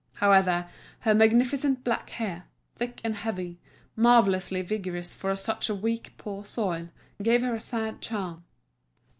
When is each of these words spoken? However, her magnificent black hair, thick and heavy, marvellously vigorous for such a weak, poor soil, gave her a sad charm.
However, 0.15 0.67
her 1.01 1.13
magnificent 1.13 1.83
black 1.83 2.09
hair, 2.09 2.45
thick 2.75 3.01
and 3.03 3.15
heavy, 3.17 3.59
marvellously 3.95 4.63
vigorous 4.63 5.13
for 5.13 5.35
such 5.35 5.69
a 5.69 5.75
weak, 5.75 6.13
poor 6.17 6.43
soil, 6.43 6.89
gave 7.21 7.43
her 7.43 7.53
a 7.53 7.61
sad 7.61 8.01
charm. 8.01 8.43